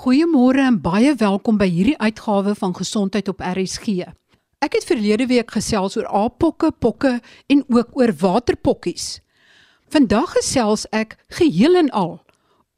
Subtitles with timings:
[0.00, 4.06] Goeiemôre en baie welkom by hierdie uitgawe van Gesondheid op RSG.
[4.64, 7.18] Ek het verlede week gesels oor aapokke, pokke
[7.52, 9.18] en ook oor waterpokkies.
[9.92, 12.14] Vandag gesels ek geheel en al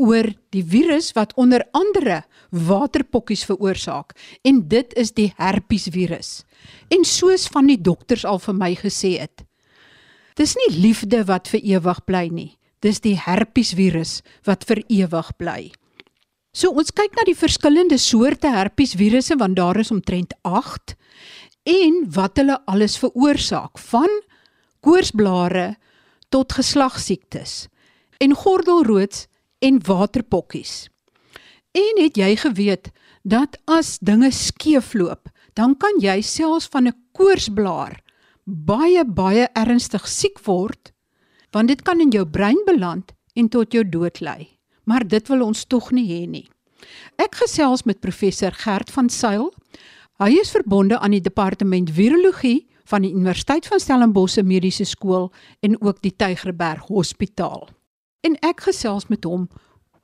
[0.02, 6.40] oor die virus wat onder andere waterpokkies veroorsaak en dit is die herpesvirus.
[6.90, 9.44] En soos van die dokters al vir my gesê het,
[10.34, 12.48] dis nie liefde wat vir ewig bly nie.
[12.82, 15.70] Dis die herpesvirus wat vir ewig bly.
[16.52, 20.92] So ons kyk na die verskillende soorte herpesvirusse want daar is omtrent 8
[21.72, 24.12] en wat hulle alles veroorsaak van
[24.84, 25.76] koorsblare
[26.28, 27.66] tot geslagsiektes
[28.20, 29.26] en gordelroods
[29.64, 30.90] en waterpokkies.
[31.72, 32.92] En het jy geweet
[33.24, 38.02] dat as dinge skeefloop, dan kan jy selfs van 'n koorsblaar
[38.44, 40.92] baie baie ernstig siek word
[41.52, 45.44] want dit kan in jou brein beland en tot jou dood lei maar dit wil
[45.46, 46.46] ons tog nie hê nie.
[47.20, 49.50] Ek gesels met professor Gert van Sail.
[50.22, 55.30] Hy is verbonde aan die departement virologie van die Universiteit van Stellenbosch Mediese Skool
[55.62, 57.68] en ook die Tygerberg Hospitaal.
[58.22, 59.48] En ek gesels met hom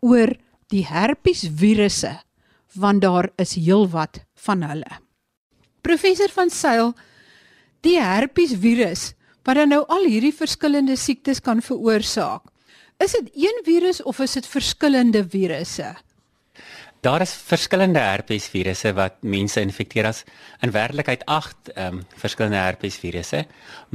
[0.00, 0.32] oor
[0.72, 2.14] die herpesvirusse
[2.78, 4.98] want daar is heelwat van hulle.
[5.82, 6.92] Professor van Sail,
[7.80, 9.14] die herpesvirus
[9.46, 12.44] wat dan nou al hierdie verskillende siektes kan veroorsaak.
[12.98, 15.92] Is dit een virus of is dit verskillende virusse?
[17.00, 20.24] Daar is verskillende herpesvirusse wat mense infekteer as
[20.66, 23.44] in werklikheid 8 ehm um, verskillende herpesvirusse,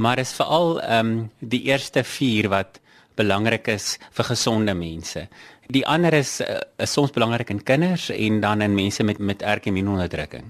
[0.00, 2.80] maar is veral ehm um, die eerste 4 wat
[3.14, 5.26] belangrik is vir gesonde mense.
[5.68, 9.42] Die ander is, uh, is soms belangrik in kinders en dan in mense met met
[9.42, 10.48] erge immuunonderdrukking.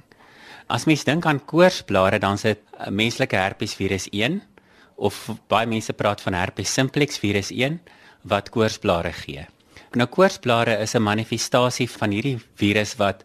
[0.67, 4.43] As mens dink aan koorsblare, dan is dit uh, menslike herpesvirus 1
[4.95, 7.81] of baie mense praat van herpes simplex virus 1
[8.25, 9.47] wat koorsblare gee.
[9.95, 13.25] Nou koorsblare is 'n manifestasie van hierdie virus wat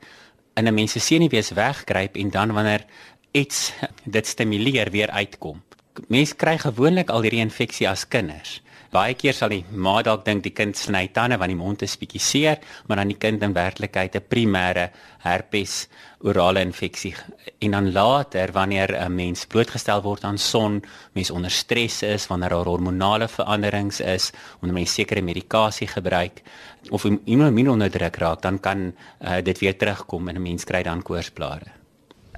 [0.55, 2.86] in 'n mens se senuwees weggryp en dan wanneer
[3.31, 5.61] iets dit stimuleer weer uitkom.
[6.08, 8.61] Mense kry gewoonlik al hierdie infeksie as kinders.
[8.89, 11.94] Baie keer sal die ma dalk dink die kind sny tande want die mond is
[12.02, 12.58] bietjie seer,
[12.88, 14.89] maar dan die kind in werklikheid 'n primêre
[15.22, 15.88] herpes
[16.26, 17.14] orale infeksie.
[17.61, 20.82] En dan later wanneer 'n mens blootgestel word aan son,
[21.14, 26.42] mens onder stres is, wanneer daar hormonale veranderings is, wanneer mens sekere medikasie gebruik
[26.89, 30.83] of immuun onder druk raak, dan kan uh, dit weer terugkom en 'n mens kry
[30.83, 31.80] dan koorsblare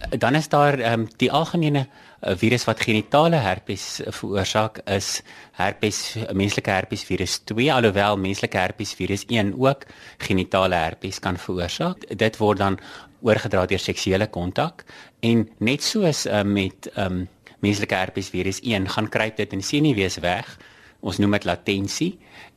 [0.09, 1.87] dan is daar um, die algemene
[2.21, 5.21] uh, virus wat genitale herpes veroorsaak is
[5.57, 9.85] herpes menslike herpes virus 2 alhoewel menslike herpes virus 1 ook
[10.17, 12.05] genitale herpes kan veroorsaak.
[12.17, 12.79] Dit word dan
[13.21, 14.85] oorgedra deur seksuele kontak
[15.19, 17.27] en net soos uh, met um,
[17.61, 20.57] menslike herpes virus 1 gaan kruip dit in senuwees weg
[21.01, 22.13] ons noem dit latensie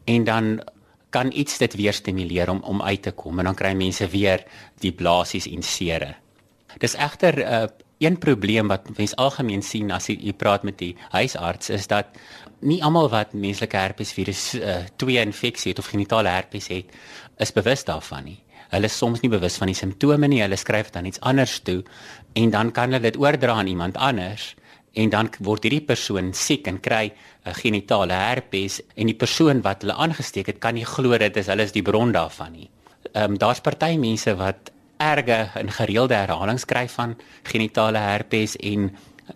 [0.08, 0.54] en dan
[1.14, 4.42] kan iets dit weer stimuleer om om uit te kom en dan kry mense weer
[4.82, 6.14] die blasies en sere.
[6.82, 7.69] Dis egter 'n uh, eh,
[8.04, 12.16] een probleem wat mense algemeen sien as jy, jy praat met die huisarts is dat
[12.65, 14.44] nie almal wat menslike herpesvirus
[14.97, 16.93] 2 uh, infeksie het of genitale herpes het,
[17.38, 18.38] is bewus daarvan nie.
[18.72, 20.41] Hulle is soms nie bewus van die simptome nie.
[20.43, 21.82] Hulle skryf dan iets anders toe
[22.34, 24.54] en dan kan hulle dit oordra aan iemand anders
[24.94, 29.62] en dan word hierdie persoon siek en kry 'n uh, genitale herpes en die persoon
[29.62, 32.70] wat hulle aangesteek het kan nie glo dit is hulle is die bron daarvan nie.
[33.12, 34.70] Ehm um, daar's party mense wat
[35.12, 37.16] erge en gereelde herhalings kry van
[37.50, 38.88] genitale herpes en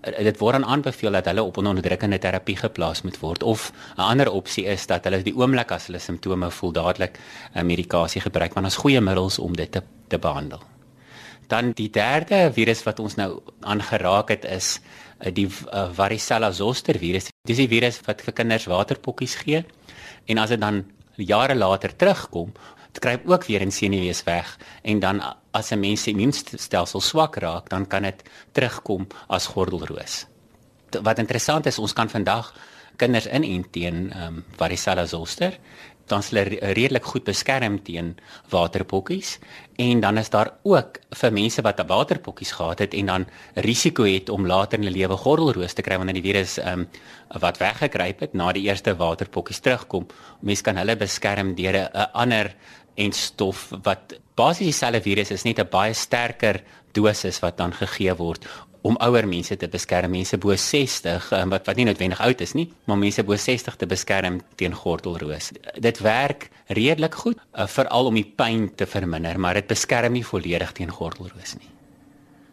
[0.02, 4.30] eh, dit word aanbeveel dat hulle op onderdrukkende terapie geplaas moet word of 'n ander
[4.30, 7.18] opsie is dat hulle die oomblik as hulle simptome voel dadelik
[7.54, 10.60] 'n medikasie gebruik want ons goeie middels om dit te te behandel.
[11.48, 14.80] Dan die derde virus wat ons nou aangeraak het is
[15.18, 17.30] eh, die uh, varicella zoster virus.
[17.48, 19.64] Dis die virus wat vir kinders waterpokkies gee
[20.26, 20.84] en as dit dan
[21.16, 22.52] jare later terugkom
[22.98, 25.22] dit kry ook weer in senuwees weg en dan
[25.52, 28.22] as 'n mens se immuunstelsel swak raak, dan kan dit
[28.52, 30.26] terugkom as gordelroos.
[31.02, 32.54] Wat interessant is, ons kan vandag
[32.96, 35.58] kinders inent teen ehm um, varicella zoster
[36.08, 38.14] dan is hulle redelik goed beskerm teen
[38.52, 39.36] waterpokkies
[39.78, 43.26] en dan is daar ook vir mense wat waterpokkies gehad het en dan
[43.68, 46.86] risiko het om later in hulle lewe gordelroos te kry wanneer die virus um,
[47.44, 50.08] wat weggekruip het na die eerste waterpokkies terugkom.
[50.40, 52.54] Mense kan hulle beskerm deur 'n ander
[52.98, 56.62] en stof wat basies dieselfde virus is net 'n baie sterker
[56.92, 58.46] dosis wat dan gegee word
[58.82, 62.54] om ouer mense te beskerm, mense bo 60 um, wat wat nie noodwendig oud is
[62.54, 65.50] nie, maar mense bo 60 te beskerm teen gordelroos.
[65.76, 70.24] Dit werk redelik goed, uh, veral om die pyn te verminder, maar dit beskerm nie
[70.24, 71.70] volledig teen gordelroos nie.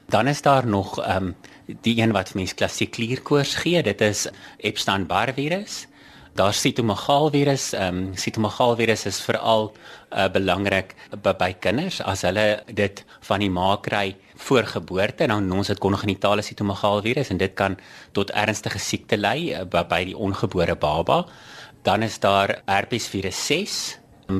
[0.09, 1.36] Dan is daar nog ehm um,
[1.81, 4.27] die een wat mense klassiek klierkoors gee, dit is
[4.57, 5.88] Epstein-Barr virus
[6.36, 7.74] Daar's sitomegaalvirus.
[7.74, 10.92] Ehm um, sitomegaalvirus is veral uh, belangrik
[11.24, 14.18] by, by kinders as hulle dit van die ma kry
[14.48, 17.78] voor geboorte en dan ons dit kongenitale sitomegaalvirus en dit kan
[18.12, 21.22] tot ernstige siekte lei uh, by, by die ongebore baba.
[21.88, 23.80] Dan is daar herpesvirus 6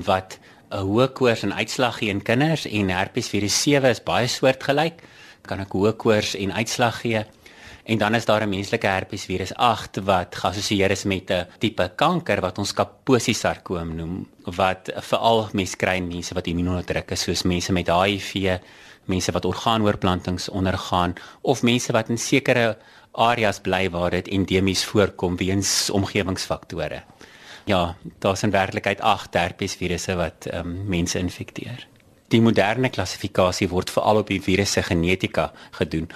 [0.09, 0.36] wat
[0.71, 5.00] 'n hoë koors en uitslag gee in kinders en herpesvirus 7 is baie soortgelyk.
[5.48, 7.24] Kan ek hoë koors en uitslag gee?
[7.85, 12.41] En dan is daar 'n menslike herpesvirus 8 wat geassosieer is met 'n tipe kanker
[12.41, 17.87] wat ons kaposiesarkoom noem wat veral mense kry mense wat immuunonderdruk is soos mense met
[17.87, 18.59] HIV,
[19.05, 22.77] mense wat orgaanoorplantings ondergaan of mense wat in sekere
[23.11, 27.03] areas bly waar dit endemies voorkom weens omgewingsfaktore.
[27.65, 31.88] Ja, daar's in werklikheid 8 herpesvirusse wat um, mense infekteer.
[32.27, 36.09] Die moderne klassifikasie word veral op die virusse genetika gedoen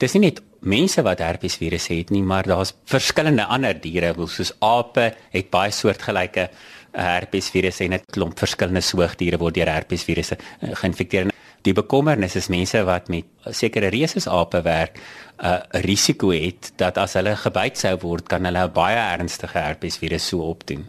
[0.00, 5.10] dis nie net mense wat herpesvirus het nie, maar daar's verskillende ander diere, soos ape
[5.32, 11.30] het baie soortgelyke eh, herpesvirus en 'n klomp verskillende soogdiere word deur herpesvirusse uh, geïnfekteer.
[11.62, 14.98] Die bekommernis is mense wat met sekere rhesusape werk,
[15.38, 19.58] eh, 'n uh, risiko het dat as hulle gebyt sou word, kan hulle baie ernstige
[19.58, 20.88] herpesvirus so opdoen.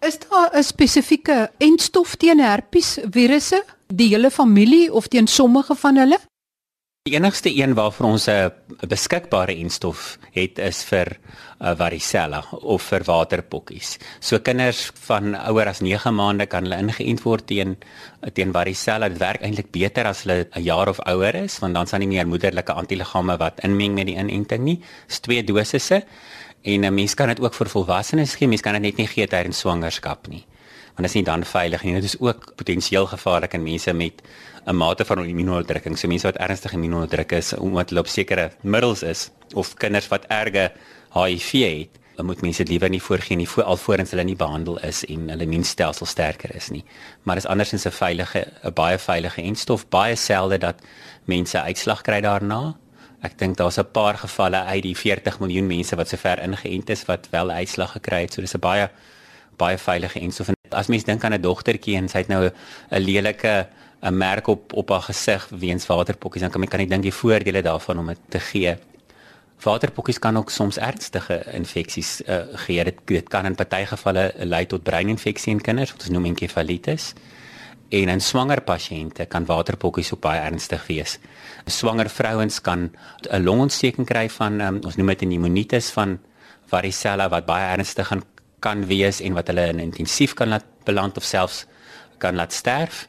[0.00, 6.18] Is daar 'n spesifieke entstof teen herpesvirusse, die hele familie of teen sommige van hulle?
[7.06, 8.50] Die enigste een waarvoor ons 'n
[8.88, 11.06] beskikbare enstof het is vir
[11.60, 13.98] uh, varicella of vir waterpokkies.
[14.20, 17.76] So kinders van ouer as 9 maande kan hulle ingeënt word teen
[18.32, 19.08] teen varicella.
[19.08, 22.08] Dit werk eintlik beter as hulle 'n jaar of ouer is, want dan sal nie
[22.08, 24.82] meer moederlike antiliggame wat inmeng met die inenting nie.
[25.06, 26.02] Dis twee dosisse.
[26.62, 28.48] En 'n mens kan dit ook vir volwassenes gee.
[28.48, 30.44] Mens kan dit net nie gee tydens swangerskap nie
[30.96, 31.94] want dit is nie dan veilig nie.
[31.94, 34.22] Dit is ook potensieel gevaarlik in mense met
[34.66, 35.98] 'n mate van immuunonderdrukking.
[35.98, 40.24] So mense wat ernstig immuunonderdruk is omdat hulle op sekere middels is of kinders wat
[40.26, 40.72] erge
[41.14, 45.28] HIV het, dan moet mense liewer nie voorgee nie alvorens hulle nie behandel is en
[45.28, 46.84] hulle immuunstelsel sterker is nie.
[47.22, 50.82] Maar is andersins 'n veilige 'n baie veilige enstof, baie selde dat
[51.24, 52.76] mense uitslag kry daarna.
[53.22, 57.04] Ek dink daar's 'n paar gevalle uit die 40 miljoen mense wat sover ingeënt is
[57.04, 58.32] wat wel uitslag gekry het.
[58.32, 58.90] So dis 'n baie
[59.56, 62.50] baie veilige enstof as mens dink aan 'n dogtertjie en sy het nou
[62.90, 63.68] 'n lelike
[64.06, 67.14] 'n merk op op haar gesig weens waterpokkies, dan kan mens kan nie dink die
[67.14, 68.76] voordele daarvan om dit te gee.
[69.62, 72.84] Waterpokkies kan ook soms ernstige infeksies uh, gee.
[72.84, 77.12] Dit dit kan in party gevalle lei tot breininfeksie in kinders, wat ons noem enkefalitis.
[77.88, 81.18] En in swanger pasiënte kan waterpokkies ook baie ernstig wees.
[81.66, 82.90] Swanger vrouens kan
[83.30, 86.18] 'n longontsteking kry van um, ons noem dit 'n pneumonitis van
[86.66, 88.22] varicella wat baie ernstig kan
[88.58, 91.66] kan wees en wat hulle in intensief kan laat beland of selfs
[92.18, 93.08] kan laat sterf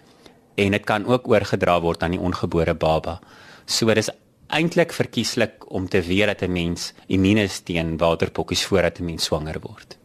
[0.58, 3.20] en dit kan ook oorgedra word aan die ongebore baba.
[3.66, 4.10] So dis
[4.48, 9.24] eintlik verkieslik om te weet dat 'n mens immuun is teen waterpokkies voordat 'n mens
[9.24, 9.98] swanger word.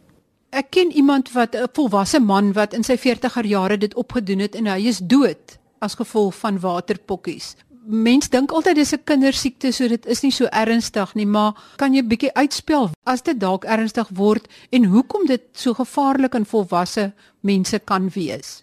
[0.49, 4.55] Ek ken iemand wat 'n volwasse man wat in sy 40er jare dit opgedoen het
[4.55, 7.55] en hy is dood as gevolg van waterpokkies
[7.85, 11.93] mens dink altyd dis 'n kindersiekte, so dit is nie so ernstig nie, maar kan
[11.93, 17.13] jy bietjie uitspel as dit dalk ernstig word en hoekom dit so gevaarlik in volwasse
[17.41, 18.62] mense kan wees?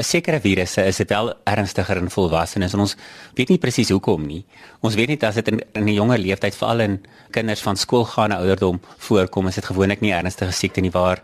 [0.00, 2.96] Sekere virusse is dit wel ernstiger in volwassenes en ons
[3.36, 4.44] weet nie presies hoekom nie.
[4.80, 7.00] Ons weet net as dit in, in 'n jonger leeftyd veral in
[7.30, 11.20] kinders van skoolgaande ouderdom voorkom, is dit gewoonlik nie ernstige siekte nie waar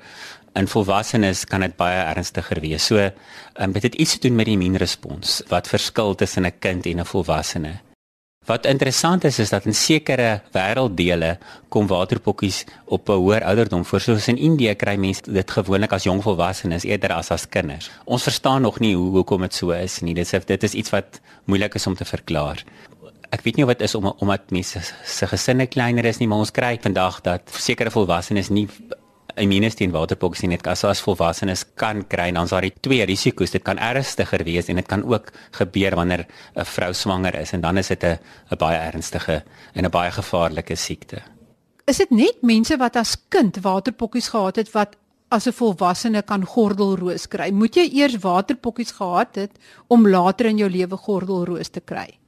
[0.55, 2.85] in volwassenes kan dit baie ernstiger wees.
[2.85, 3.11] So,
[3.61, 7.01] um, dit het iets te doen met die immuunrespons wat verskil tussen 'n kind en
[7.01, 7.88] 'n volwassene.
[8.49, 11.35] Wat interessant is is dat in sekere wêrelddele
[11.69, 14.01] kom waterpokkies op 'n hoër ouderdom voor.
[14.01, 17.91] Soos in Indië kry mense dit gewoonlik as jong volwassenes eerder as as kinders.
[18.05, 20.15] Ons verstaan nog nie hoe hoekom dit so is nie.
[20.15, 22.65] Dit is dit is iets wat moeilik is om te verklaar.
[23.31, 26.51] Ek weet nie wat is om omdat mense se gesinne kleiner is nie, maar ons
[26.51, 28.69] kry vandag dat sekere volwassenes nie
[29.43, 33.55] immunes teen waterpoks nie net as as volwassenes kan kry dan is daar twee risiko's
[33.55, 36.27] dit kan ernstiger wees en dit kan ook gebeur wanneer
[36.57, 38.19] 'n vrou swanger is en dan is dit 'n
[38.51, 39.43] 'n baie ernstige
[39.75, 41.23] en 'n baie gevaarlike siekte.
[41.87, 44.97] Is dit net mense wat as kind waterpokkies gehad het wat
[45.31, 47.51] as 'n volwassene kan gordelroos kry?
[47.51, 49.51] Moet jy eers waterpokkies gehad het
[49.89, 52.19] om later in jou lewe gordelroos te kry?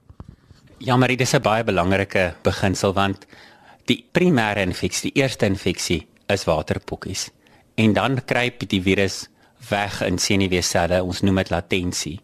[0.79, 3.27] Ja, maar dit is 'n baie belangrike beginsel want
[3.85, 7.29] die primêre infeksie, die eerste infeksie is waterpokkies.
[7.75, 9.29] En dan kruip die virus
[9.69, 12.19] weg in senuweeselle, ons noem dit latensie.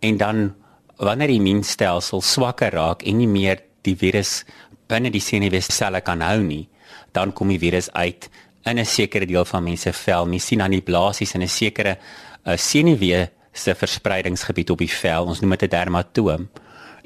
[0.00, 0.54] En dan
[0.96, 4.44] wanneer die immuunstelsel swakker raak en nie meer die virus
[4.88, 6.66] binne die senuweeselle kan hou nie,
[7.12, 8.28] dan kom die virus uit
[8.66, 10.26] in 'n sekere deel van mense vel.
[10.26, 11.98] Mens sien dan die blaasies in 'n sekere
[12.46, 15.26] uh, senuwee se verspreidingsgebied op die vel.
[15.26, 16.48] Ons noem dit 'n dermatoom.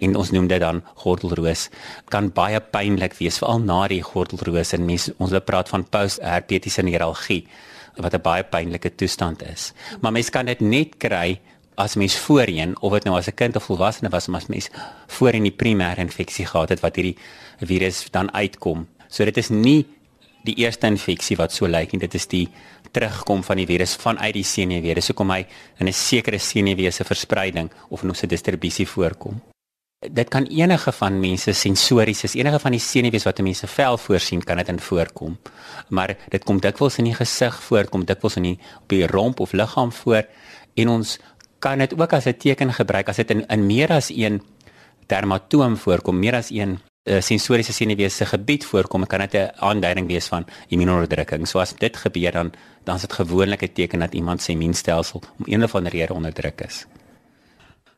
[0.00, 1.68] En ons noem dit dan gordelroos
[2.08, 6.82] kan baie pynlik wees veral na die gordelroos en mense ons wil praat van postherpetiese
[6.82, 7.46] neuralgie
[7.96, 9.72] wat 'n baie pynlike toestand is.
[10.00, 11.40] Maar mens kan dit net kry
[11.74, 14.70] as mens voorheen of dit nou as 'n kind of volwassene was, maar as mens
[15.06, 17.16] voorheen die primêre infeksie gehad het wat hierdie
[17.60, 18.86] virus dan uitkom.
[19.08, 19.86] So dit is nie
[20.44, 22.48] die eerste infeksie wat so lyk nie, dit is die
[22.92, 24.94] terugkom van die virus vanuit die senuwee.
[24.94, 25.46] Dis hoekom hy
[25.78, 29.49] in 'n sekere senuwee se verspreiding of in 'n distribusie voorkom.
[30.00, 33.66] Dit kan enige van mense sensories is enige van die senuwees wat 'n mens se
[33.66, 35.38] vel voorsien kan dit in voorkom.
[35.88, 39.40] Maar dit kom dikwels in die gesig voor, kom dikwels in die op die romp
[39.40, 40.24] of liggaam voor
[40.74, 41.18] en ons
[41.58, 44.42] kan dit ook as 'n teken gebruik as dit in, in meer as een
[45.06, 50.06] dermatoom voorkom, meer as een uh, sensoriese senuwees se gebied voorkom, kan dit 'n aanduiding
[50.06, 51.48] wees van immuunonderdrukking.
[51.48, 52.52] So as dit gebeur dan
[52.84, 56.14] dan is dit gewoonlik 'n teken dat iemand se immuunstelsel om een of ander rede
[56.14, 56.86] onderdruk is.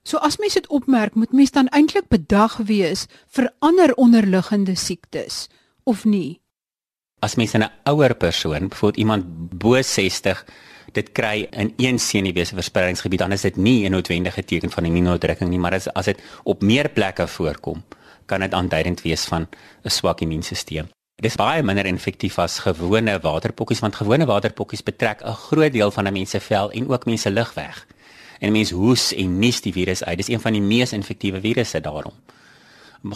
[0.02, 5.46] So as mens dit opmerk, moet mens dan eintlik bedag wees vir ander onderliggende siektes
[5.86, 6.40] of nie?
[7.22, 9.24] As mens 'n ouer persoon, byvoorbeeld iemand
[9.58, 10.44] bo 60
[10.92, 14.84] dit kry in een senuwee se verspreidingsgebied, dan is dit nie 'n noodwendige teken van
[14.84, 17.84] immuunonderdrukking nie, maar as as dit op meer plekke voorkom,
[18.26, 19.48] kan dit aanduidend wees van
[19.84, 20.86] 'n swak immuunstelsel.
[21.16, 25.90] Dit is baie minder infektief as gewone waterpokkies want gewone waterpokkies betrek 'n groot deel
[25.90, 27.86] van 'n mens se vel en ook mense lugweg.
[28.42, 30.18] En mens hoes en nies die virus uit.
[30.18, 32.14] Dis een van die mees infektiewe virusse daarom.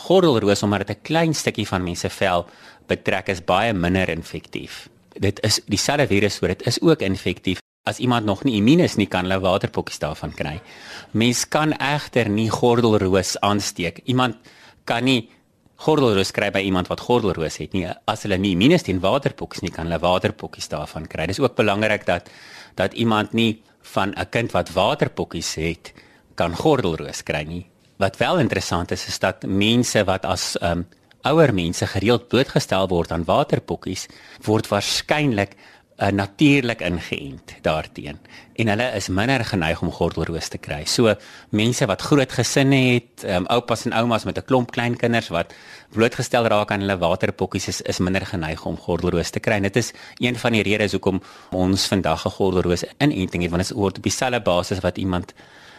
[0.06, 2.47] Gordelroos omdat dit 'n klein stukkie van mense vel
[2.87, 4.88] betrek is baie minder infektief.
[5.18, 7.59] Dit is dieselfde virus, so dit is ook infektief.
[7.87, 10.61] As iemand nog nie immuun is nie, kan hulle waterpokkies daarvan kry.
[11.11, 14.00] Mens kan egter nie gordelroos aansteek.
[14.04, 14.37] Iemand
[14.85, 15.28] kan nie
[15.76, 17.87] gordelroos kry by iemand wat gordelroos het nie.
[18.04, 21.26] As hulle nie immuun is teen waterpokkies nie, kan hulle waterpokkies daarvan kry.
[21.26, 22.30] Dis ook belangrik dat
[22.75, 23.62] dat iemand nie
[23.93, 25.93] van 'n kind wat waterpokkies het
[26.35, 27.66] kan gordelroos kry nie.
[27.97, 30.87] Wat wel interessant is is dat mense wat as um,
[31.23, 34.07] ouer mense gereeld blootgestel word aan waterpokkies,
[34.45, 35.57] word waarskynlik
[35.97, 38.19] uh, natuurlik ingeënt daarteen
[38.57, 40.83] en hulle is minder geneig om gordelroos te kry.
[40.88, 41.15] So
[41.50, 45.55] mense wat groot gesinne het, um, oupas en oumas met 'n klomp kleinkinders wat
[45.93, 49.57] blootgestel raak aan hulle waterpokkies is is minder geneig om gordelroos te kry.
[49.57, 53.69] En dit is een van die redes hoekom ons vandag 'n gordelroos inenting het want
[53.69, 55.35] dit word op dieselfde basis wat iemand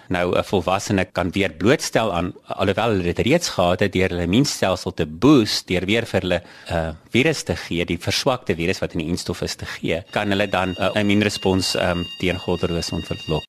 [0.09, 4.27] nou 'n volwassene kan weer blootstel aan alhoewel hulle dit reeds gehad het deur hulle
[4.27, 8.79] immuunstelsel te boost deur weer vir hulle 'n uh, virus te gee, die verswakte virus
[8.79, 12.39] wat in die instof is te gee, kan hulle dan 'n uh, immuunrespons um, teen
[12.39, 13.41] gordelroos ontwikkel.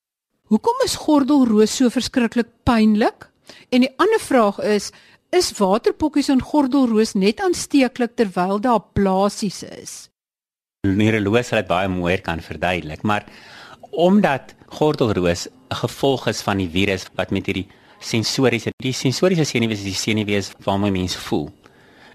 [0.49, 3.29] Hoekom is gordelroos so verskriklik pynlik?
[3.69, 4.91] En die ander vraag is
[5.29, 9.91] Is waterpokkies en gordelroos net aansteeklik terwyl daar blaasies is?
[10.87, 13.27] Neuroloog sal dit baie mooier kan verduidelik, maar
[13.91, 17.67] omdat gordelroos 'n gevolg is van die virus wat met hierdie
[17.99, 21.49] sensoriese die sensoriese senuwees is die senuwees waarmee mens voel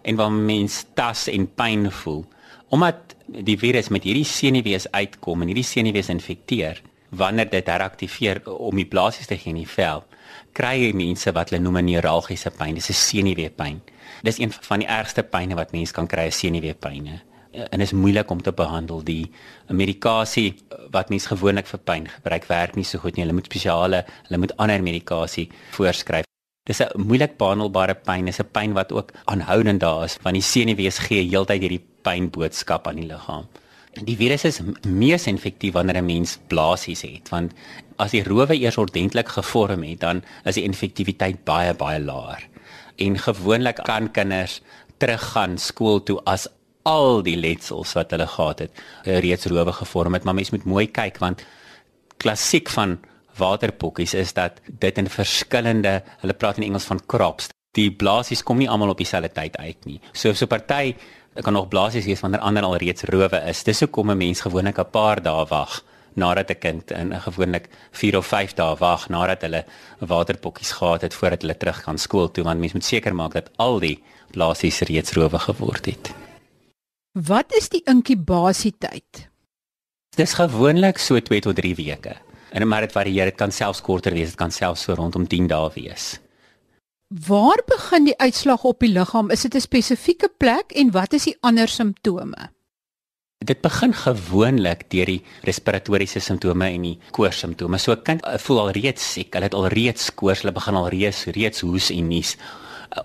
[0.02, 2.24] en waar mens tas en pyn voel.
[2.68, 8.76] Omdat die virus met hierdie senuwees uitkom en hierdie senuwees infekteer wanneer dit heraktiveer om
[8.76, 10.04] die blaasies te gee in die vel
[10.52, 12.74] kry jy mense wat hulle noem neuralgiese pyn.
[12.74, 13.80] Dis 'n senuweepyn.
[14.22, 17.22] Dis een van die ergste pyne wat mens kan kry is senuweepyne
[17.70, 19.02] en is moeilik om te behandel.
[19.04, 19.30] Die
[19.68, 20.54] medikasie
[20.94, 23.24] wat mens gewoonlik vir pyn gebruik werk nie so goed nie.
[23.24, 26.28] Hulle moet spesiale, hulle moet ander medikasie voorskryf.
[26.66, 28.24] Dis 'n moeilik behandelbare pyn.
[28.24, 32.86] Dis 'n pyn wat ook aanhoudend daar is want die senuwees gee heeltyd hierdie pynboodskap
[32.86, 33.46] aan die liggaam.
[34.02, 37.52] Die virus is mees infektief wanneer 'n mens blaasies het want
[37.96, 42.42] as die rowe eers ordentlik gevorm het, dan is die infektiwiteit baie baie laer.
[42.96, 44.60] En gewoonlik kan kinders
[44.98, 46.48] teruggaan skool toe as
[46.84, 50.24] al die letsels wat hulle gehad het eh, reeds rowe gevorm het.
[50.24, 51.44] Maar mens moet mooi kyk want
[52.16, 52.98] klassiek van
[53.36, 58.60] waterpokkies is dat dit in verskillende hulle praat in Engels van crops die blaasies kom
[58.62, 59.98] nie almal op dieselfde tyd uit nie.
[60.12, 60.94] So so party
[61.42, 63.64] kan nog blaasies wees wanneer ander al reeds rowe is.
[63.64, 65.82] Dis hoekom 'n mens gewoonlik 'n paar dae wag
[66.14, 69.64] nadat 'n kind in 'n gewoonlik 4 of 5 dae wag nadat hulle
[69.98, 72.44] waterpokkies gehad het voordat hulle terug gaan skool toe.
[72.44, 76.23] Want mens moet seker maak dat al die blaasies reeds rowe geword het
[77.14, 79.28] Wat is die inkubasietyd?
[80.18, 82.16] Dis gewoonlik so 2 tot 3 weke.
[82.50, 85.46] En maar dit varieer, dit kan selfs korter wees, dit kan selfs so rondom 10
[85.46, 86.18] dae wees.
[87.28, 89.30] Waar begin die uitslag op die liggaam?
[89.30, 92.50] Is dit 'n spesifieke plek en wat is die ander simptome?
[93.38, 97.78] Dit begin gewoonlik deur die respiratoriese simptome en die koors simptome.
[97.78, 100.88] So 'n kind voel al reeds siek, hulle het al reeds koors, hulle begin al
[100.88, 102.36] reeds reeds hoes en nies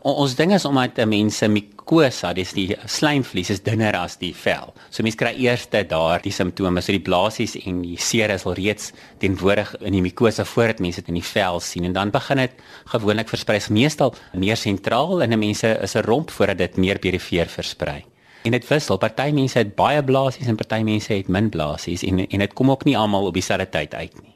[0.05, 1.47] ons ding is omdat mense
[1.89, 4.73] mucosa, dis die slijmvlies is dunner as die vel.
[4.91, 8.53] So mense kry eers daar die simptome, so die blaasies en die seer is al
[8.53, 12.37] reeds teenwoordig in die mucosa voordat mense dit in die vel sien en dan begin
[12.37, 12.51] dit
[12.93, 17.47] gewoonlik versprei, meestal meer sentraal in 'n mense is 'n romp voordat dit meer perifeer
[17.47, 18.05] versprei.
[18.43, 18.97] En dit wissel.
[18.97, 22.71] Party mense het baie blaasies en party mense het min blaasies en en dit kom
[22.71, 24.35] ook nie almal op dieselfde tyd uit nie.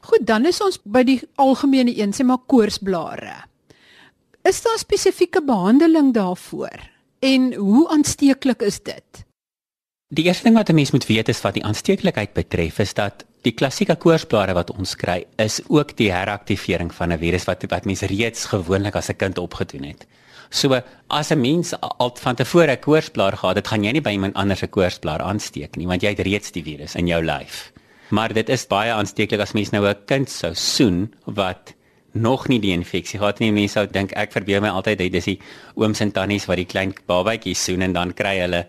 [0.00, 3.51] Goed, dan is ons by die algemene een, sê maar koorsblare.
[4.42, 6.90] Is daar spesifieke behandeling daarvoor?
[7.18, 9.24] En hoe aansteeklik is dit?
[10.08, 13.24] Die eerste ding wat 'n mens moet weet is wat die aansteeklikheid betref is dat
[13.42, 17.84] die klassieke koorsblare wat ons kry is ook die heraktivering van 'n virus wat wat
[17.84, 20.06] mense reeds gewoonlik as 'n kind opgedoen het.
[20.50, 24.10] So as 'n mens al van tevore 'n koorsblaar gehad het, gaan jy nie by
[24.10, 27.72] iemand anders se koorsblaar aansteek nie want jy het reeds die virus in jou lyf
[28.12, 31.74] maar dit is baie aansteeklik as mens nou 'n kind sou soen wat
[32.12, 33.52] nog nie die infeksie gehad nie.
[33.52, 35.38] Mense sou dink ek verbeel my altyd dit is die
[35.74, 38.66] ooms en tannies wat die klein babatjies soen en dan kry hulle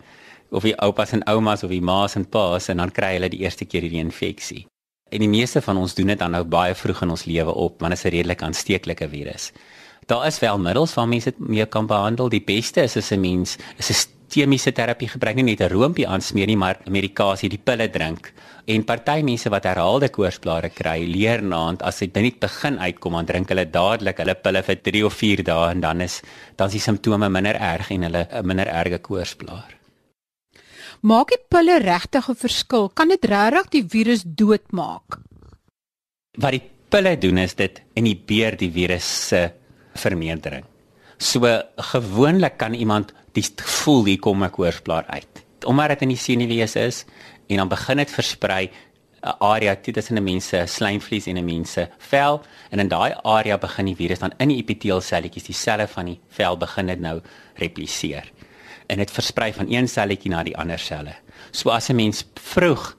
[0.54, 3.42] of die oupas en oumas of die ma's en pa's en dan kry hulle die
[3.42, 4.64] eerste keer hierdie infeksie.
[5.10, 7.80] En die meeste van ons doen dit dan nou baie vroeg in ons lewe op,
[7.80, 9.52] want dit is 'n redelik aansteeklike virus.
[10.06, 12.28] Daar is wel middels waarmee mense dit mee kan behandel.
[12.28, 13.94] Die beste is as 'n mens is 'n
[14.34, 18.32] sistemiese terapie gebruik, nie net 'n roompie aansmeer nie, maar medikasie, die pille drink.
[18.66, 23.26] En party mense wat herhaalde koorsblare kry, leer naand as dit net begin uitkom, dan
[23.26, 26.22] drink hulle dadelik hulle pille vir 3 of 4 dae en dan is
[26.56, 29.76] dan is die simptome minder erg en hulle 'n minder erge koorsblaar.
[31.02, 32.88] Maak die pille regtig 'n verskil?
[32.88, 35.20] Kan dit regtig die virus doodmaak?
[36.38, 39.52] Wat die pille doen is dit inhibeer die virus se
[39.94, 40.64] vermeerdering.
[41.18, 41.40] So
[41.76, 45.44] gewoonlik kan iemand die gevoel hier kom ek hoorsplaar uit.
[45.66, 47.04] Omdat dit in die senuwees is
[47.48, 48.70] en dan begin dit versprei
[49.24, 53.14] 'n area tussen 'n mens se slijmvlies en 'n mens se vel en in daai
[53.22, 57.00] area begin die virus dan in die epiteelselletjies, die selle van die vel begin dit
[57.00, 57.20] nou
[57.54, 58.32] repliseer.
[58.86, 61.14] En dit versprei van een selletjie na die ander selle.
[61.50, 62.96] So as 'n mens vroeg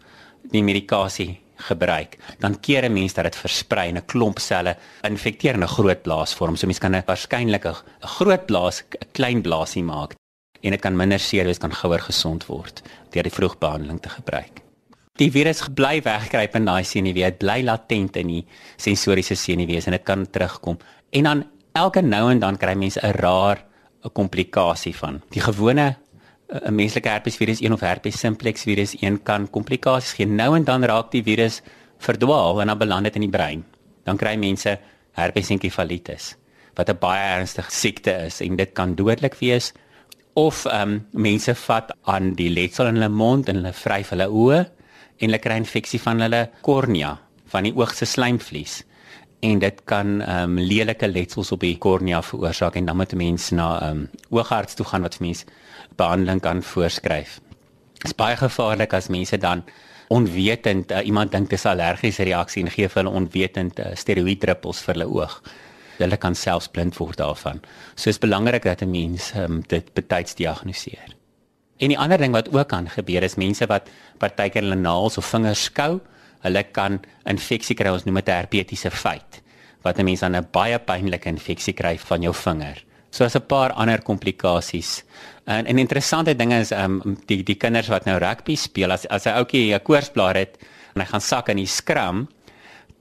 [0.51, 5.53] die medikasie gebruik, dan keer 'n mens dat dit versprei in 'n klomp selle infekteer
[5.53, 6.55] in 'n groot blaas vorm.
[6.55, 10.15] So mens kan 'n waarskynlik 'n groot blaas 'n klein blaasie maak
[10.62, 14.62] en dit kan minder seer wees, kan gouer gesond word deur die vroegbehandeling te gebruik.
[15.15, 18.41] Die virus bly wegkruip in daai senuwee, dit bly latent in die
[18.75, 20.79] sensoriese senuwees en dit kan terugkom.
[21.15, 21.43] En dan
[21.75, 23.63] elke nou en dan kry mense 'n raar
[24.03, 25.22] 'n komplikasie van.
[25.31, 25.96] Die gewone
[26.51, 30.25] 'n menslike herpesvirus 1 of herpes simplex virus 1 kan komplikasies gee.
[30.25, 31.61] Nou en dan raak die virus
[31.98, 33.63] verdwaal en dan beland dit in die brein.
[34.03, 34.79] Dan kry mense
[35.13, 36.35] herpes enkefalitis
[36.75, 39.72] wat 'n baie ernstige siekte is en dit kan dodelik wees
[40.35, 44.27] of ehm um, mense vat aan die letsel in hulle mond en hulle vryf hulle
[44.27, 47.13] oë en hulle kry infeksie van hulle kornea
[47.53, 48.81] van die oog se slijmvlies
[49.45, 53.17] en dit kan ehm um, lelike letsels op die kornea veroorsaak en dan moet 'n
[53.17, 55.45] mens na ehm um, oogarts toe gaan wat vir mense
[55.98, 57.39] behandeling kan voorskryf.
[57.93, 59.63] Dit is baie gevaarlik as mense dan
[60.07, 64.93] onwetend uh, iemand dink dis allergiese reaksie en gee vir hulle onwetend uh, steroïddruppels vir
[64.93, 65.41] hulle oog.
[65.98, 67.62] Hulle kan selfs blind word daarvan.
[67.96, 71.16] So is belangrik dat 'n mens um, dit betyds diagnoseer.
[71.77, 75.25] En die ander ding wat ook kan gebeur is mense wat partykeer hulle naels of
[75.25, 76.00] vingers skou,
[76.46, 79.42] hulle kan infeksie kry, ons noem dit 'n herpetiese feit,
[79.84, 82.84] wat 'n mens dan 'n baie pynlike infeksie kry van jou vinger.
[83.12, 85.03] So as 'n paar ander komplikasies.
[85.46, 89.08] En 'n interessante ding is ehm um, die die kinders wat nou rugby speel as
[89.08, 90.58] as 'n ouetjie 'n koorsblaar het
[90.96, 92.27] en hy gaan sak in die skram,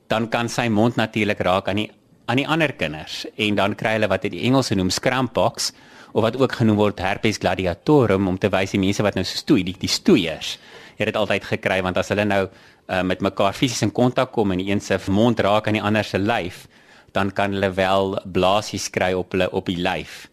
[0.09, 1.91] dan kan sy mond natuurlik raak aan die
[2.25, 5.73] aan die ander kinders en dan kry hulle wat dit die Engelse noem scrampox
[6.15, 9.65] of wat ook genoem word herpes gladiatorum om te wys die mense wat nou stoei,
[9.67, 10.57] die die stoeiers.
[10.97, 14.55] Het dit altyd gekry want as hulle nou uh, met mekaar fisies in kontak kom
[14.55, 16.67] en een se mond raak aan die ander se lyf,
[17.13, 20.29] dan kan hulle wel blaasies kry op hulle op die lyf.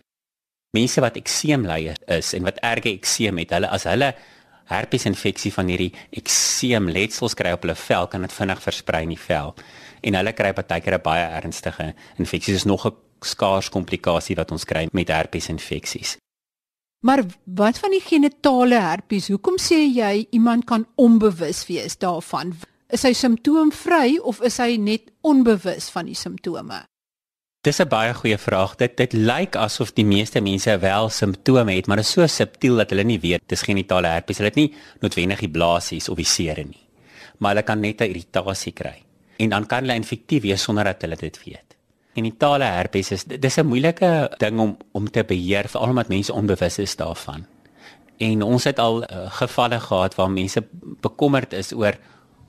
[0.77, 4.13] Mense wat ekseem ly is en wat erge ekseem het, hulle as hulle
[4.71, 9.15] herpes infeksie van hierdie ekseem letsels kry op hulle vel, kan dit vinnig versprei in
[9.15, 9.51] die vel.
[10.01, 12.53] En hulle kry partykeer 'n baie ernstige infeksie.
[12.53, 16.17] Dis nog 'n skaars komplikasie wat ons kry met herpes infeksies.
[17.01, 19.27] Maar wat van die genitale herpes?
[19.27, 22.53] Hoekom sê jy iemand kan onbewus wees daarvan?
[22.93, 26.83] Is hy simptoomvry of is hy net onbewus van die simptome?
[27.61, 28.75] Dis 'n baie goeie vraag.
[28.75, 32.75] Dit dit lyk asof die meeste mense wel simptome het, maar dit is so subtiel
[32.75, 34.37] dat hulle nie weet dis genitale herpes.
[34.37, 36.87] Hulle het nie noodwendig die blaasies of die seere nie.
[37.37, 39.03] Maar hulle kan net 'n irritasie kry.
[39.41, 41.77] En dan kan hulle infektief wees sonder dat hulle dit weet.
[42.13, 46.77] Genitale herpes is dis 'n moeilike ding om om te beheer veral omdat mense onbewus
[46.77, 47.45] is daarvan.
[48.17, 50.63] En ons het al uh, gevalle gehad waar mense
[51.01, 51.95] bekommerd is oor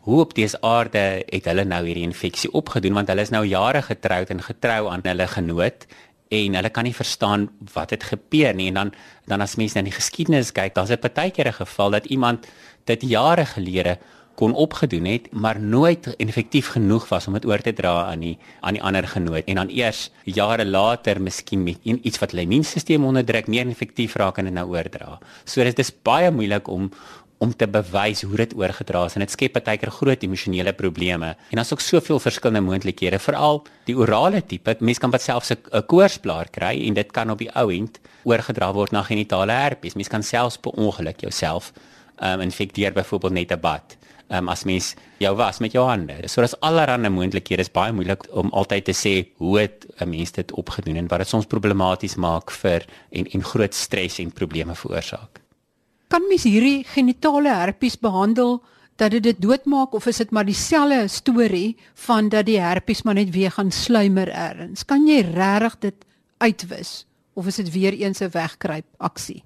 [0.02, 3.82] hoe op dese aarde het hulle nou hierdie infeksie opgedoen want hulle is nou jare
[3.82, 5.86] getroud en getrou aan hulle genoot
[6.32, 8.92] en hulle kan nie verstaan wat het gebeur nie en dan
[9.30, 12.46] dan as mense na die geskiedenis kyk, daar's 'n partykeer 'n geval dat iemand
[12.84, 13.98] dit jare gelede
[14.42, 18.34] kon opgedoen het, maar nooit effektief genoeg was om dit oor te dra aan die
[18.60, 23.06] aan die ander genoot en dan eers jare later miskien met iets wat hulle immuunstelsel
[23.06, 25.20] onderdruk meer effektief raak en dit nou oordra.
[25.44, 26.90] So dit is baie moeilik om
[27.42, 31.32] om te bewys hoe dit oorgedra is en dit skep partykeer groot emosionele probleme.
[31.50, 34.76] En daar's ook soveel verskillende moontlikhede, veral die orale tipe.
[34.78, 38.72] Mense kan wat selfs 'n koorsblaar kry en dit kan op die ou end oorgedra
[38.72, 39.94] word na genitale herpes.
[39.94, 41.72] Mense kan selfs per ongeluk jouself
[42.22, 44.01] um, infekteer byvoorbeeld net 'n bad
[44.32, 46.16] um, as mens jou was met jou hande.
[46.26, 47.62] So daar's allerlei moontlikhede.
[47.62, 51.08] Dit is baie moeilik om altyd te sê hoe het 'n mens dit opgedoen en
[51.08, 55.40] wat dit soms problematies maak vir en en groot stres en probleme veroorsaak.
[56.08, 58.62] Kan mens hierdie genitale herpes behandel
[58.96, 63.14] dat dit dit doodmaak of is dit maar dieselfde storie van dat die herpes maar
[63.14, 64.84] net weer gaan sluimer eers?
[64.84, 65.94] Kan jy regtig dit
[66.38, 69.44] uitwis of is dit weer eens 'n wegkruip aksie?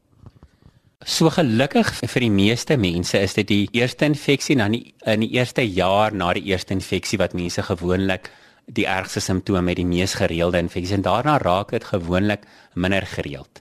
[1.04, 5.60] So gelukkig vir die meeste mense is dit die eerste infeksie dan in die eerste
[5.60, 8.30] jaar na die eerste infeksie wat mense gewoonlik
[8.64, 13.60] die ergste simptome met die mees gereelde infeksie en daarna raak dit gewoonlik minder gereeld.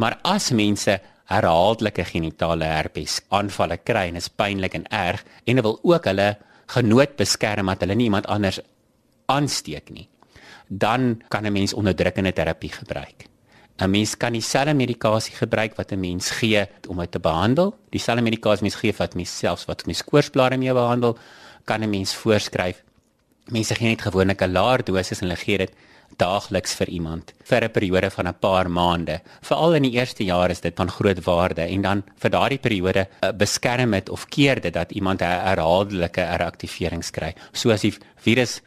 [0.00, 0.96] Maar as mense
[1.28, 6.38] herhaaldelike genitale herpes aanvalle kry en is pynlik en erg en hulle wil ook hulle
[6.72, 8.62] genoot beskerm dat hulle nie iemand anders
[9.28, 10.08] aansteek nie,
[10.68, 13.28] dan kan 'n mens onderdrukkende terapie gebruik.
[13.82, 17.74] 'n mens kan dieselfde medikasie gebruik wat 'n mens gee om dit te behandel.
[17.90, 21.18] Dieselfde medikasie mens gee wat mens selfs wat mens koorsblare mee behandel,
[21.64, 22.82] kan 'n mens voorskryf.
[23.46, 25.72] Mense gee net gewoonlik 'n laer dosis en hulle gee dit
[26.16, 29.20] daagliks vir iemand vir 'n periode van 'n paar maande.
[29.40, 33.08] Veral in die eerste jaar is dit van groot waarde en dan vir daardie periode
[33.20, 37.34] uh, beskerm dit of keer dit dat iemand 'n herhaaldelike reaktivering kry.
[37.52, 38.60] So as die virus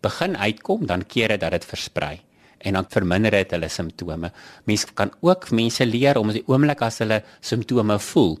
[0.00, 2.20] begin uitkom, dan keer dit dat dit versprei
[2.60, 4.32] en dan verminder dit hulle simptome.
[4.64, 8.38] Mense kan ook mense leer om as die oomblik as hulle simptome voel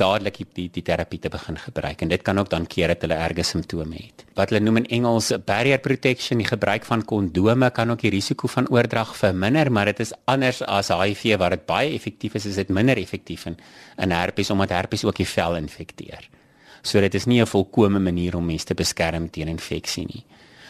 [0.00, 3.18] dadelik die die terapie te begin gebruik en dit kan ook dan keer dat hulle
[3.20, 4.24] erge simptome het.
[4.38, 8.48] Wat hulle noem in Engels barrier protection, die gebruik van kondome kan ook die risiko
[8.48, 12.60] van oordrag verminder, maar dit is anders as HIV waar dit baie effektief is, is
[12.62, 13.58] dit minder effektief in
[14.00, 16.28] in herpes omdat herpes ook die vel infekteer.
[16.82, 20.24] So dit is nie 'n volkomme manier om mense te beskerm teen infeksie nie.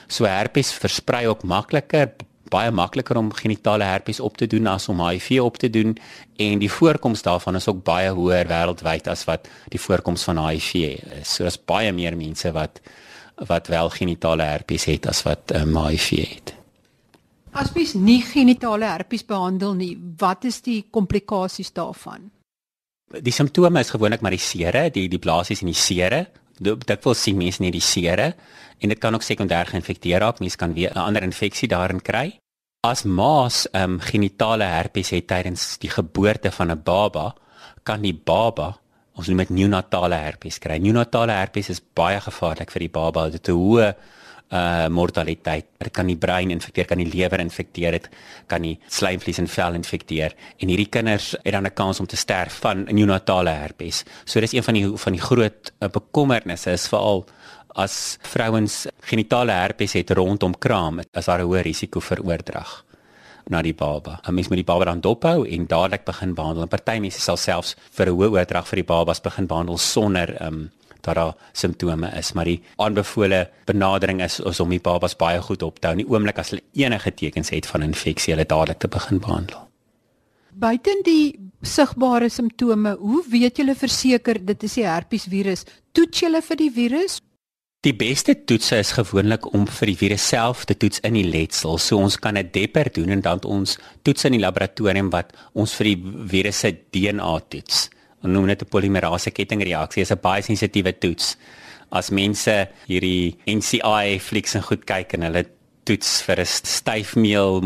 [0.09, 2.11] So herpes versprei ook makliker,
[2.51, 5.97] baie makliker om genitale herpes op te doen as om HIV op te doen
[6.37, 10.75] en die voorkoms daarvan is ook baie hoër wêreldwyd as wat die voorkoms van HIV
[11.21, 11.35] is.
[11.35, 12.83] So daar's baie meer mense wat
[13.49, 16.53] wat wel genitale herpes het as wat um, HIV het.
[17.57, 22.29] As mens nie genitale herpes behandel nie, wat is die komplikasies daarvan?
[23.11, 26.27] Die simptome is gewoonlik maar die sere, die die blaasies en die sere.
[26.61, 28.35] Dit wil sien mense nie die sere
[28.81, 30.41] en dit kan ook sekondêr geïnfekteer raak.
[30.41, 32.39] Mense kan weer 'n ander infeksie daarin kry.
[32.85, 37.35] As maas ehm um, genitale herpes het tydens die geboorte van 'n baba,
[37.83, 38.79] kan die baba
[39.17, 40.79] ons noem dit neonatale herpes kry.
[40.79, 43.25] Neonatale herpes is baie gevaarlik vir die baba.
[43.25, 43.95] Dit het 'n hoë
[44.51, 45.67] uh mortaliteit.
[45.79, 48.09] Dit kan die brein infekteer, kan die lewer infekteer, dit
[48.51, 52.17] kan die slijmvlies en vel infekteer en hierdie kinders het dan 'n kans om te
[52.17, 54.05] sterf van neonatale herpes.
[54.25, 57.27] So dis een van die van die groot uh, bekommernisse is veral
[57.77, 62.85] as vrouens genitale herpes het rondom kraam, is daar 'n hoë risiko vir oordrag
[63.49, 64.21] na die baba.
[64.27, 66.67] 'n Mens moet die baba dan dophou en dadelik begin behandel.
[66.67, 70.71] Party mense sal selfs vir 'n hoë oordrag vir die babas begin behandel sonder um,
[71.03, 75.63] dat daar simptome is, maar die aanbevole benadering is, is om die babas baie goed
[75.63, 75.97] op te hou.
[75.99, 79.67] In die oomblik as hulle enige tekens het van infeksie, hulle dadelik te begin behandel.
[80.51, 85.65] Buiten die sigbare simptome, hoe weet julle verseker dit is die herpesvirus?
[85.93, 87.21] Toets julle vir die virus?
[87.81, 91.79] Die beste toetse is gewoonlik om vir die virus self te toets in die letsel.
[91.81, 95.73] So ons kan 'n depper doen en dan ons toets in die laboratorium wat ons
[95.75, 97.89] vir die virus se DNA toets.
[98.21, 100.03] Ons noem dit 'n polimerase kettingreaksie.
[100.03, 101.37] Dit is 'n baie sensitiewe toets.
[101.91, 105.45] As mense hierdie NCI flieks en goed kyk en hulle
[105.85, 107.61] toets vir 'n styfmeel,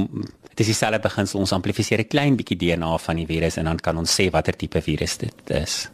[0.49, 1.41] dit is dieselfde beginsel.
[1.41, 4.57] Ons amplifiseer 'n klein bietjie DNA van die virus en dan kan ons sê watter
[4.57, 5.91] tipe virus dit is.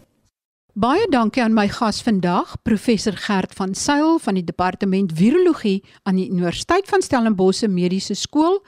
[0.75, 6.17] Baie dankie aan my gas vandag, professor Gert van Sail van die departement virologie aan
[6.17, 8.63] die Universiteit van Stellenbosch Mediese Skool.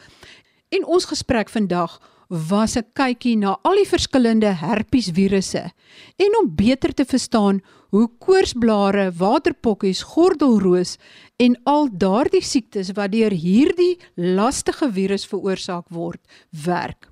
[0.68, 2.00] En ons gesprek vandag
[2.32, 5.70] was 'n kykie na al die verskillende herpesvirusse
[6.16, 10.96] en om beter te verstaan hoe koorsblare, waterpokkies, gordelroos
[11.36, 16.20] en al daardie siektes wat deur hierdie lastige virus veroorsaak word,
[16.64, 17.10] werk.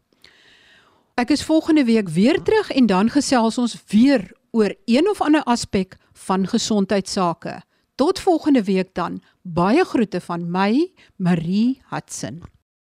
[1.17, 5.43] Ek is volgende week weer terug en dan gesels ons weer oor een of ander
[5.45, 7.61] aspek van gesondheidsake.
[7.95, 9.21] Tot volgende week dan.
[9.43, 12.41] Baie groete van my, Marie Hudson.